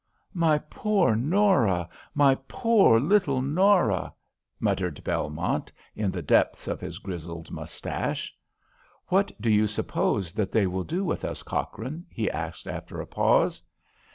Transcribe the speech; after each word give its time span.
"My 0.33 0.57
poor 0.57 1.15
Norah! 1.15 1.87
My 2.15 2.33
poor 2.47 2.99
little 2.99 3.39
Norah!" 3.39 4.15
muttered 4.59 5.03
Belmont, 5.03 5.71
in 5.95 6.09
the 6.09 6.23
depths 6.23 6.67
of 6.67 6.81
his 6.81 6.97
grizzled 6.97 7.51
moustache. 7.51 8.33
"What 9.09 9.31
do 9.39 9.51
you 9.51 9.67
suppose 9.67 10.33
that 10.33 10.51
they 10.51 10.65
will 10.65 10.85
do 10.85 11.03
with 11.05 11.23
us, 11.23 11.43
Cochrane," 11.43 12.07
he 12.09 12.31
asked 12.31 12.65
after 12.65 12.99
a 12.99 13.05
pause. 13.05 13.61